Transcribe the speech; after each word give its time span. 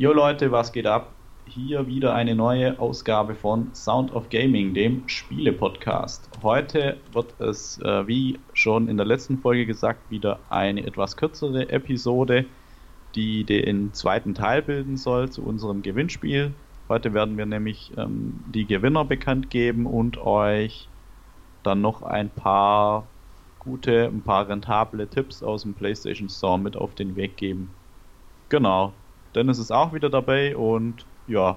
Jo 0.00 0.12
Leute, 0.12 0.52
was 0.52 0.70
geht 0.72 0.86
ab? 0.86 1.10
Hier 1.44 1.88
wieder 1.88 2.14
eine 2.14 2.36
neue 2.36 2.78
Ausgabe 2.78 3.34
von 3.34 3.74
Sound 3.74 4.14
of 4.14 4.30
Gaming, 4.30 4.72
dem 4.72 5.08
Spiele-Podcast. 5.08 6.30
Heute 6.40 6.98
wird 7.10 7.34
es, 7.40 7.80
äh, 7.82 8.06
wie 8.06 8.38
schon 8.52 8.86
in 8.86 8.96
der 8.96 9.06
letzten 9.06 9.38
Folge 9.38 9.66
gesagt, 9.66 10.08
wieder 10.08 10.38
eine 10.50 10.86
etwas 10.86 11.16
kürzere 11.16 11.68
Episode, 11.70 12.44
die 13.16 13.42
den 13.42 13.92
zweiten 13.92 14.36
Teil 14.36 14.62
bilden 14.62 14.96
soll 14.96 15.30
zu 15.30 15.42
unserem 15.42 15.82
Gewinnspiel. 15.82 16.52
Heute 16.88 17.12
werden 17.12 17.36
wir 17.36 17.46
nämlich 17.46 17.90
ähm, 17.96 18.38
die 18.54 18.66
Gewinner 18.66 19.04
bekannt 19.04 19.50
geben 19.50 19.84
und 19.84 20.16
euch 20.16 20.88
dann 21.64 21.80
noch 21.80 22.02
ein 22.02 22.30
paar 22.30 23.04
gute, 23.58 24.04
ein 24.04 24.22
paar 24.22 24.48
rentable 24.48 25.08
Tipps 25.08 25.42
aus 25.42 25.62
dem 25.62 25.74
PlayStation 25.74 26.28
Store 26.28 26.56
mit 26.56 26.76
auf 26.76 26.94
den 26.94 27.16
Weg 27.16 27.36
geben. 27.36 27.70
Genau. 28.48 28.92
Dennis 29.34 29.58
ist 29.58 29.70
auch 29.70 29.92
wieder 29.92 30.10
dabei 30.10 30.56
und 30.56 31.06
ja, 31.26 31.56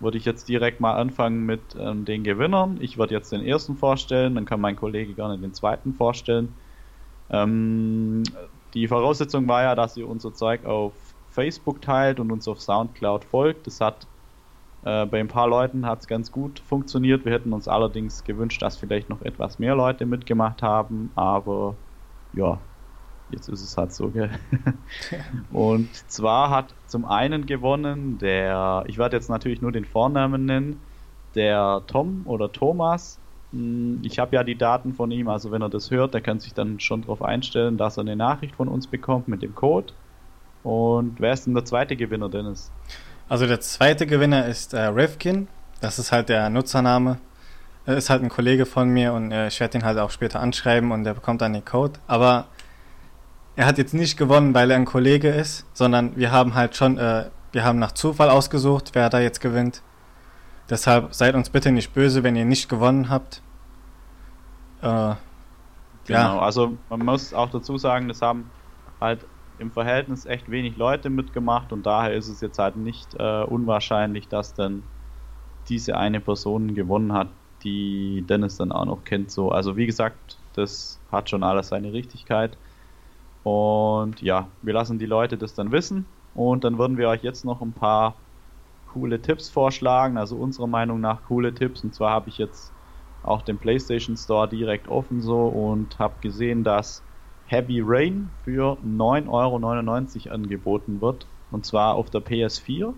würde 0.00 0.18
ich 0.18 0.24
jetzt 0.24 0.48
direkt 0.48 0.80
mal 0.80 0.94
anfangen 0.94 1.46
mit 1.46 1.60
ähm, 1.78 2.04
den 2.04 2.22
Gewinnern. 2.24 2.78
Ich 2.80 2.98
werde 2.98 3.14
jetzt 3.14 3.32
den 3.32 3.42
ersten 3.42 3.76
vorstellen, 3.76 4.34
dann 4.34 4.44
kann 4.44 4.60
mein 4.60 4.76
Kollege 4.76 5.14
gerne 5.14 5.38
den 5.38 5.54
zweiten 5.54 5.94
vorstellen. 5.94 6.54
Ähm, 7.30 8.22
die 8.74 8.88
Voraussetzung 8.88 9.48
war 9.48 9.62
ja, 9.62 9.74
dass 9.74 9.96
ihr 9.96 10.08
unser 10.08 10.34
Zeug 10.34 10.64
auf 10.64 10.92
Facebook 11.28 11.82
teilt 11.82 12.20
und 12.20 12.30
uns 12.30 12.46
auf 12.48 12.60
Soundcloud 12.60 13.24
folgt. 13.24 13.66
Das 13.66 13.80
hat 13.80 14.06
äh, 14.82 15.06
bei 15.06 15.20
ein 15.20 15.28
paar 15.28 15.48
Leuten 15.48 15.86
hat 15.86 16.00
es 16.00 16.06
ganz 16.06 16.30
gut 16.30 16.60
funktioniert. 16.60 17.24
Wir 17.24 17.32
hätten 17.32 17.52
uns 17.52 17.68
allerdings 17.68 18.24
gewünscht, 18.24 18.62
dass 18.62 18.76
vielleicht 18.76 19.08
noch 19.08 19.22
etwas 19.22 19.58
mehr 19.58 19.74
Leute 19.74 20.06
mitgemacht 20.06 20.62
haben, 20.62 21.10
aber 21.14 21.76
ja, 22.32 22.60
jetzt 23.30 23.48
ist 23.48 23.62
es 23.62 23.76
halt 23.76 23.92
so. 23.92 24.08
Gell? 24.08 24.30
Und 25.52 25.88
zwar 26.08 26.50
hat 26.50 26.74
zum 26.86 27.04
einen 27.04 27.46
gewonnen 27.46 28.18
der, 28.18 28.84
ich 28.86 28.98
werde 28.98 29.16
jetzt 29.16 29.28
natürlich 29.28 29.60
nur 29.62 29.72
den 29.72 29.84
Vornamen 29.84 30.44
nennen, 30.44 30.80
der 31.34 31.82
Tom 31.86 32.22
oder 32.24 32.50
Thomas. 32.52 33.18
Hm, 33.52 34.00
ich 34.02 34.18
habe 34.18 34.36
ja 34.36 34.44
die 34.44 34.56
Daten 34.56 34.94
von 34.94 35.10
ihm, 35.10 35.28
also 35.28 35.50
wenn 35.50 35.62
er 35.62 35.68
das 35.68 35.90
hört, 35.90 36.14
der 36.14 36.20
kann 36.20 36.40
sich 36.40 36.54
dann 36.54 36.80
schon 36.80 37.02
darauf 37.02 37.22
einstellen, 37.22 37.76
dass 37.76 37.96
er 37.96 38.02
eine 38.02 38.16
Nachricht 38.16 38.56
von 38.56 38.68
uns 38.68 38.86
bekommt 38.86 39.28
mit 39.28 39.42
dem 39.42 39.54
Code. 39.54 39.92
Und 40.62 41.20
wer 41.20 41.32
ist 41.32 41.46
denn 41.46 41.54
der 41.54 41.64
zweite 41.64 41.96
Gewinner, 41.96 42.28
Dennis? 42.28 42.72
Also 43.28 43.46
der 43.46 43.60
zweite 43.60 44.06
Gewinner 44.06 44.46
ist 44.46 44.72
äh, 44.72 44.80
Rivkin. 44.80 45.48
Das 45.80 45.98
ist 45.98 46.10
halt 46.10 46.28
der 46.28 46.48
Nutzername. 46.50 47.18
Er 47.84 47.96
ist 47.96 48.10
halt 48.10 48.22
ein 48.22 48.28
Kollege 48.28 48.66
von 48.66 48.88
mir 48.88 49.12
und 49.12 49.30
äh, 49.30 49.46
ich 49.46 49.60
werde 49.60 49.78
ihn 49.78 49.84
halt 49.84 49.98
auch 49.98 50.10
später 50.10 50.40
anschreiben 50.40 50.90
und 50.90 51.04
der 51.04 51.14
bekommt 51.14 51.40
dann 51.40 51.52
den 51.52 51.64
Code. 51.64 52.00
Aber 52.08 52.46
er 53.56 53.66
hat 53.66 53.78
jetzt 53.78 53.94
nicht 53.94 54.18
gewonnen, 54.18 54.54
weil 54.54 54.70
er 54.70 54.76
ein 54.76 54.84
Kollege 54.84 55.28
ist, 55.28 55.66
sondern 55.72 56.14
wir 56.16 56.30
haben 56.30 56.54
halt 56.54 56.76
schon, 56.76 56.98
äh, 56.98 57.30
wir 57.52 57.64
haben 57.64 57.78
nach 57.78 57.92
Zufall 57.92 58.28
ausgesucht, 58.28 58.90
wer 58.92 59.08
da 59.08 59.18
jetzt 59.18 59.40
gewinnt. 59.40 59.82
Deshalb 60.68 61.14
seid 61.14 61.34
uns 61.34 61.48
bitte 61.48 61.72
nicht 61.72 61.94
böse, 61.94 62.22
wenn 62.22 62.36
ihr 62.36 62.44
nicht 62.44 62.68
gewonnen 62.68 63.08
habt. 63.08 63.40
Äh, 64.82 65.14
genau, 66.04 66.36
ja. 66.36 66.38
also 66.38 66.76
man 66.90 67.04
muss 67.04 67.32
auch 67.32 67.50
dazu 67.50 67.78
sagen, 67.78 68.08
das 68.08 68.20
haben 68.20 68.50
halt 69.00 69.24
im 69.58 69.70
Verhältnis 69.70 70.26
echt 70.26 70.50
wenig 70.50 70.76
Leute 70.76 71.08
mitgemacht 71.08 71.72
und 71.72 71.86
daher 71.86 72.12
ist 72.12 72.28
es 72.28 72.42
jetzt 72.42 72.58
halt 72.58 72.76
nicht 72.76 73.14
äh, 73.18 73.42
unwahrscheinlich, 73.42 74.28
dass 74.28 74.52
dann 74.52 74.82
diese 75.70 75.96
eine 75.96 76.20
Person 76.20 76.74
gewonnen 76.74 77.14
hat, 77.14 77.28
die 77.64 78.22
Dennis 78.28 78.58
dann 78.58 78.70
auch 78.70 78.84
noch 78.84 79.04
kennt. 79.04 79.30
So, 79.30 79.50
also 79.50 79.76
wie 79.78 79.86
gesagt, 79.86 80.36
das 80.52 81.00
hat 81.10 81.30
schon 81.30 81.42
alles 81.42 81.68
seine 81.68 81.94
Richtigkeit. 81.94 82.58
Und 83.46 84.22
ja, 84.22 84.48
wir 84.60 84.74
lassen 84.74 84.98
die 84.98 85.06
Leute 85.06 85.38
das 85.38 85.54
dann 85.54 85.70
wissen 85.70 86.04
und 86.34 86.64
dann 86.64 86.78
würden 86.78 86.98
wir 86.98 87.08
euch 87.08 87.22
jetzt 87.22 87.44
noch 87.44 87.62
ein 87.62 87.72
paar 87.72 88.16
coole 88.92 89.22
Tipps 89.22 89.48
vorschlagen, 89.48 90.16
also 90.16 90.34
unserer 90.34 90.66
Meinung 90.66 91.00
nach 91.00 91.22
coole 91.28 91.54
Tipps. 91.54 91.84
Und 91.84 91.94
zwar 91.94 92.10
habe 92.10 92.28
ich 92.28 92.38
jetzt 92.38 92.72
auch 93.22 93.42
den 93.42 93.56
PlayStation 93.58 94.16
Store 94.16 94.48
direkt 94.48 94.88
offen 94.88 95.20
so 95.20 95.46
und 95.46 95.96
habe 96.00 96.16
gesehen, 96.20 96.64
dass 96.64 97.04
Heavy 97.44 97.80
Rain 97.84 98.30
für 98.42 98.78
9,99 98.84 100.26
Euro 100.26 100.34
angeboten 100.34 101.00
wird. 101.00 101.28
Und 101.52 101.64
zwar 101.64 101.94
auf 101.94 102.10
der 102.10 102.22
PS4. 102.22 102.94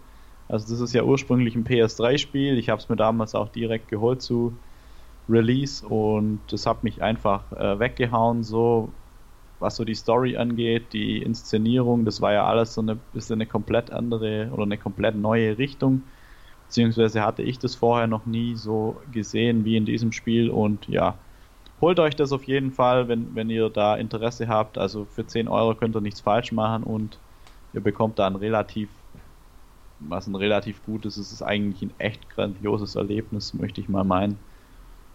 Also 0.49 0.73
das 0.73 0.81
ist 0.81 0.95
ja 0.95 1.03
ursprünglich 1.03 1.57
ein 1.57 1.65
PS3-Spiel. 1.67 2.57
Ich 2.57 2.71
habe 2.71 2.81
es 2.81 2.89
mir 2.89 2.97
damals 2.97 3.35
auch 3.35 3.51
direkt 3.51 3.89
geholt 3.89 4.23
zu 4.23 4.57
Release 5.29 5.87
und 5.87 6.41
das 6.51 6.65
hat 6.65 6.85
mich 6.85 7.03
einfach 7.03 7.53
äh, 7.53 7.79
weggehauen, 7.79 8.43
so 8.43 8.95
was 9.59 9.77
so 9.77 9.85
die 9.85 9.95
Story 9.95 10.37
angeht, 10.37 10.93
die 10.93 11.23
Inszenierung. 11.23 12.05
Das 12.05 12.21
war 12.21 12.33
ja 12.33 12.47
alles 12.47 12.75
so 12.75 12.81
eine 12.81 12.97
bisschen 12.97 13.35
eine 13.35 13.47
komplett 13.47 13.91
andere 13.91 14.51
oder 14.53 14.63
eine 14.63 14.79
komplett 14.79 15.17
neue 15.17 15.59
Richtung. 15.59 16.03
Beziehungsweise 16.67 17.23
hatte 17.23 17.43
ich 17.43 17.59
das 17.59 17.75
vorher 17.75 18.07
noch 18.07 18.27
nie 18.27 18.55
so 18.55 19.01
gesehen 19.11 19.65
wie 19.65 19.77
in 19.77 19.87
diesem 19.87 20.13
Spiel 20.13 20.51
und 20.51 20.87
ja, 20.87 21.19
holt 21.81 21.99
euch 22.01 22.15
das 22.15 22.33
auf 22.33 22.45
jeden 22.45 22.73
Fall, 22.73 23.09
wenn, 23.09 23.35
wenn 23.35 23.51
ihr 23.51 23.71
da 23.71 23.97
Interesse 23.97 24.49
habt. 24.49 24.79
Also 24.79 25.05
für 25.07 25.27
10 25.27 25.49
Euro 25.49 25.75
könnt 25.75 25.97
ihr 25.97 26.01
nichts 26.01 26.21
falsch 26.21 26.53
machen 26.53 26.83
und 26.83 27.19
ihr 27.73 27.81
bekommt 27.81 28.19
da 28.19 28.27
ein 28.27 28.37
relativ, 28.37 28.91
was 29.99 30.27
ein 30.27 30.35
relativ 30.35 30.85
gutes, 30.85 31.17
es 31.17 31.33
ist 31.33 31.43
eigentlich 31.43 31.83
ein 31.83 31.99
echt 31.99 32.29
grandioses 32.31 32.95
Erlebnis, 32.97 33.55
möchte 33.55 33.81
ich 33.81 33.89
mal 33.89 34.05
meinen. 34.05 34.39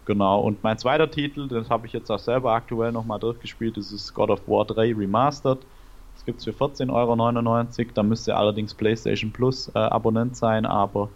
Genau, 0.06 0.40
und 0.42 0.62
mein 0.62 0.76
zweiter 0.76 1.10
Titel, 1.10 1.48
das 1.48 1.70
habe 1.70 1.86
ich 1.86 1.92
jetzt 1.94 2.10
auch 2.10 2.18
selber 2.18 2.52
aktuell 2.52 2.92
nochmal 2.92 3.18
durchgespielt, 3.18 3.76
das 3.78 3.90
ist 3.90 4.12
God 4.12 4.28
of 4.30 4.46
War 4.46 4.66
3 4.66 4.92
Remastered. 4.94 5.66
Das 6.12 6.24
gibt 6.26 6.40
es 6.40 6.44
für 6.44 6.52
14,99 6.52 6.90
Euro, 7.88 7.92
da 7.94 8.02
müsst 8.02 8.28
ihr 8.28 8.36
allerdings 8.36 8.74
PlayStation 8.74 9.32
Plus 9.32 9.68
äh, 9.74 9.78
Abonnent 9.78 10.36
sein, 10.36 10.66
aber 10.66 11.14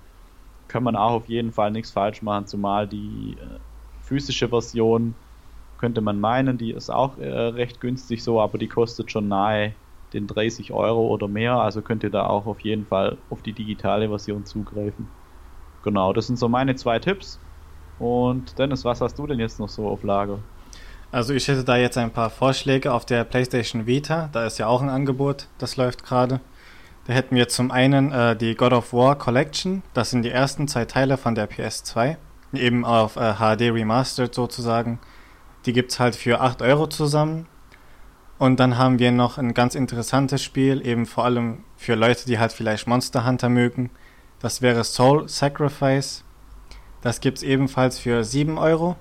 kann 0.68 0.84
man 0.84 0.96
auch 0.96 1.12
auf 1.12 1.28
jeden 1.28 1.52
Fall 1.52 1.70
nichts 1.72 1.90
falsch 1.92 2.22
machen, 2.22 2.46
zumal 2.46 2.88
die 2.88 3.38
äh, 3.38 3.60
physische 4.00 4.48
Version 4.50 5.16
könnte 5.78 6.00
man 6.02 6.20
meinen, 6.20 6.58
die 6.58 6.72
ist 6.72 6.90
auch 6.90 7.18
äh, 7.18 7.28
recht 7.28 7.80
günstig 7.80 8.24
so, 8.24 8.40
aber 8.40 8.58
die 8.58 8.68
kostet 8.68 9.10
schon 9.12 9.28
nahe 9.28 9.76
den 10.14 10.26
30 10.28 10.72
Euro 10.72 11.08
oder 11.08 11.28
mehr, 11.28 11.56
also 11.56 11.82
könnt 11.82 12.04
ihr 12.04 12.10
da 12.10 12.26
auch 12.26 12.46
auf 12.46 12.60
jeden 12.62 12.86
Fall 12.86 13.24
auf 13.30 13.42
die 13.42 13.54
digitale 13.54 14.08
Version 14.08 14.44
zugreifen. 14.46 15.14
Genau, 15.82 16.12
das 16.14 16.26
sind 16.28 16.38
so 16.38 16.48
meine 16.48 16.76
zwei 16.76 16.98
Tipps. 17.00 17.47
Und 17.98 18.58
Dennis, 18.58 18.84
was 18.84 19.00
hast 19.00 19.18
du 19.18 19.26
denn 19.26 19.38
jetzt 19.38 19.58
noch 19.58 19.68
so 19.68 19.88
auf 19.88 20.02
Lager? 20.02 20.38
Also 21.10 21.32
ich 21.32 21.48
hätte 21.48 21.64
da 21.64 21.76
jetzt 21.76 21.96
ein 21.96 22.10
paar 22.10 22.28
Vorschläge 22.28 22.92
auf 22.92 23.06
der 23.06 23.24
PlayStation 23.24 23.86
Vita, 23.86 24.28
da 24.32 24.44
ist 24.44 24.58
ja 24.58 24.66
auch 24.66 24.82
ein 24.82 24.90
Angebot, 24.90 25.46
das 25.56 25.76
läuft 25.76 26.04
gerade. 26.04 26.40
Da 27.06 27.14
hätten 27.14 27.34
wir 27.34 27.48
zum 27.48 27.70
einen 27.70 28.12
äh, 28.12 28.36
die 28.36 28.54
God 28.54 28.74
of 28.74 28.92
War 28.92 29.16
Collection, 29.16 29.82
das 29.94 30.10
sind 30.10 30.22
die 30.22 30.30
ersten 30.30 30.68
zwei 30.68 30.84
Teile 30.84 31.16
von 31.16 31.34
der 31.34 31.48
PS2, 31.48 32.16
eben 32.52 32.84
auf 32.84 33.16
äh, 33.16 33.34
HD 33.34 33.72
Remastered 33.72 34.34
sozusagen. 34.34 34.98
Die 35.64 35.72
gibt 35.72 35.92
es 35.92 35.98
halt 35.98 36.14
für 36.14 36.42
8 36.42 36.60
Euro 36.60 36.86
zusammen. 36.86 37.46
Und 38.38 38.60
dann 38.60 38.78
haben 38.78 38.98
wir 38.98 39.10
noch 39.10 39.38
ein 39.38 39.52
ganz 39.52 39.74
interessantes 39.74 40.42
Spiel, 40.44 40.86
eben 40.86 41.06
vor 41.06 41.24
allem 41.24 41.64
für 41.76 41.94
Leute, 41.94 42.26
die 42.26 42.38
halt 42.38 42.52
vielleicht 42.52 42.86
Monster 42.86 43.26
Hunter 43.26 43.48
mögen. 43.48 43.90
Das 44.40 44.62
wäre 44.62 44.84
Soul 44.84 45.28
Sacrifice. 45.28 46.22
Das 47.00 47.20
gibt 47.20 47.38
es 47.38 47.44
ebenfalls 47.44 47.98
für 47.98 48.24
7 48.24 48.58
Euro. 48.58 48.96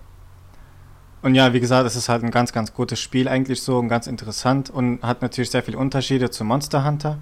Und 1.21 1.35
ja, 1.35 1.53
wie 1.53 1.59
gesagt, 1.59 1.87
es 1.87 1.95
ist 1.95 2.09
halt 2.09 2.23
ein 2.23 2.31
ganz, 2.31 2.53
ganz 2.53 2.73
gutes 2.73 2.99
Spiel 2.99 3.27
eigentlich 3.27 3.61
so 3.61 3.79
und 3.79 3.89
ganz 3.89 4.07
interessant 4.07 4.69
und 4.69 5.01
hat 5.01 5.21
natürlich 5.21 5.49
sehr 5.49 5.63
viele 5.63 5.77
Unterschiede 5.77 6.29
zu 6.29 6.43
Monster 6.43 6.85
Hunter. 6.85 7.17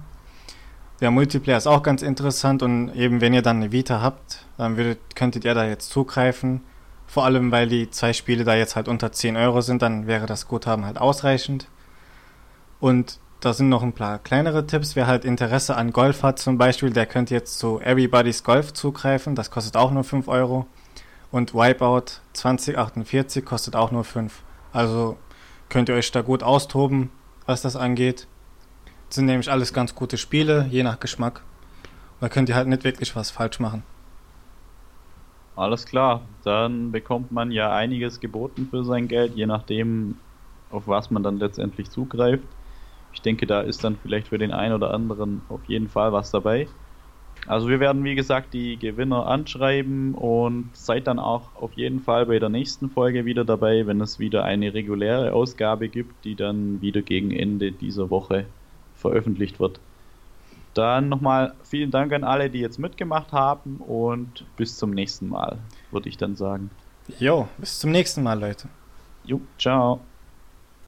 Der 1.00 1.10
Multiplayer 1.10 1.58
ist 1.58 1.66
auch 1.66 1.82
ganz 1.82 2.02
interessant 2.02 2.62
und 2.62 2.94
eben 2.94 3.20
wenn 3.20 3.34
ihr 3.34 3.42
dann 3.42 3.56
eine 3.56 3.72
Vita 3.72 4.00
habt, 4.00 4.46
dann 4.58 4.76
würdet, 4.76 5.16
könntet 5.16 5.44
ihr 5.44 5.54
da 5.54 5.66
jetzt 5.66 5.90
zugreifen. 5.90 6.62
Vor 7.06 7.24
allem, 7.24 7.50
weil 7.52 7.68
die 7.68 7.90
zwei 7.90 8.12
Spiele 8.12 8.44
da 8.44 8.54
jetzt 8.54 8.76
halt 8.76 8.88
unter 8.88 9.12
10 9.12 9.36
Euro 9.36 9.60
sind, 9.60 9.82
dann 9.82 10.06
wäre 10.06 10.26
das 10.26 10.48
Guthaben 10.48 10.84
halt 10.84 10.98
ausreichend. 10.98 11.68
Und 12.80 13.18
da 13.40 13.52
sind 13.52 13.68
noch 13.68 13.82
ein 13.82 13.92
paar 13.92 14.18
kleinere 14.18 14.66
Tipps. 14.66 14.96
Wer 14.96 15.06
halt 15.06 15.24
Interesse 15.24 15.76
an 15.76 15.92
Golf 15.92 16.22
hat 16.22 16.38
zum 16.38 16.58
Beispiel, 16.58 16.90
der 16.90 17.06
könnte 17.06 17.34
jetzt 17.34 17.58
zu 17.58 17.80
Everybody's 17.80 18.44
Golf 18.44 18.72
zugreifen. 18.72 19.34
Das 19.34 19.50
kostet 19.50 19.76
auch 19.76 19.90
nur 19.90 20.04
5 20.04 20.28
Euro. 20.28 20.66
Und 21.30 21.54
Wipeout 21.54 22.20
2048 22.32 23.44
kostet 23.44 23.76
auch 23.76 23.90
nur 23.90 24.04
5. 24.04 24.42
Also 24.72 25.16
könnt 25.68 25.88
ihr 25.88 25.94
euch 25.94 26.10
da 26.12 26.22
gut 26.22 26.42
austoben, 26.42 27.10
was 27.44 27.62
das 27.62 27.76
angeht. 27.76 28.26
Das 29.08 29.16
sind 29.16 29.26
nämlich 29.26 29.50
alles 29.50 29.72
ganz 29.72 29.94
gute 29.94 30.16
Spiele, 30.16 30.66
je 30.70 30.82
nach 30.82 30.98
Geschmack. 30.98 31.42
Da 32.20 32.28
könnt 32.28 32.48
ihr 32.48 32.54
halt 32.54 32.68
nicht 32.68 32.84
wirklich 32.84 33.14
was 33.14 33.30
falsch 33.30 33.60
machen. 33.60 33.82
Alles 35.54 35.86
klar, 35.86 36.22
dann 36.44 36.92
bekommt 36.92 37.32
man 37.32 37.50
ja 37.50 37.72
einiges 37.74 38.20
geboten 38.20 38.68
für 38.70 38.84
sein 38.84 39.08
Geld, 39.08 39.34
je 39.34 39.46
nachdem, 39.46 40.16
auf 40.70 40.86
was 40.86 41.10
man 41.10 41.22
dann 41.22 41.38
letztendlich 41.38 41.90
zugreift. 41.90 42.44
Ich 43.16 43.22
denke, 43.22 43.46
da 43.46 43.62
ist 43.62 43.82
dann 43.82 43.96
vielleicht 43.96 44.28
für 44.28 44.36
den 44.36 44.52
einen 44.52 44.74
oder 44.74 44.92
anderen 44.92 45.40
auf 45.48 45.64
jeden 45.66 45.88
Fall 45.88 46.12
was 46.12 46.30
dabei. 46.30 46.68
Also 47.46 47.68
wir 47.68 47.80
werden, 47.80 48.04
wie 48.04 48.14
gesagt, 48.14 48.52
die 48.52 48.76
Gewinner 48.76 49.26
anschreiben 49.26 50.14
und 50.14 50.68
seid 50.74 51.06
dann 51.06 51.18
auch 51.18 51.56
auf 51.56 51.72
jeden 51.72 52.00
Fall 52.00 52.26
bei 52.26 52.38
der 52.38 52.50
nächsten 52.50 52.90
Folge 52.90 53.24
wieder 53.24 53.46
dabei, 53.46 53.86
wenn 53.86 54.02
es 54.02 54.18
wieder 54.18 54.44
eine 54.44 54.74
reguläre 54.74 55.32
Ausgabe 55.32 55.88
gibt, 55.88 56.26
die 56.26 56.34
dann 56.34 56.82
wieder 56.82 57.00
gegen 57.00 57.30
Ende 57.30 57.72
dieser 57.72 58.10
Woche 58.10 58.44
veröffentlicht 58.96 59.60
wird. 59.60 59.80
Dann 60.74 61.08
nochmal 61.08 61.54
vielen 61.62 61.90
Dank 61.90 62.12
an 62.12 62.22
alle, 62.22 62.50
die 62.50 62.60
jetzt 62.60 62.78
mitgemacht 62.78 63.32
haben 63.32 63.76
und 63.78 64.44
bis 64.58 64.76
zum 64.76 64.90
nächsten 64.90 65.30
Mal, 65.30 65.56
würde 65.90 66.10
ich 66.10 66.18
dann 66.18 66.36
sagen. 66.36 66.70
Jo, 67.18 67.48
bis 67.56 67.78
zum 67.78 67.92
nächsten 67.92 68.22
Mal, 68.22 68.38
Leute. 68.38 68.68
Jo, 69.24 69.40
ciao. 69.58 70.00